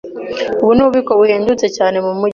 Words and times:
Ubu 0.61 0.71
ni 0.75 0.81
ububiko 0.83 1.11
buhendutse 1.19 1.65
cyane 1.77 1.97
mumujyi. 2.05 2.29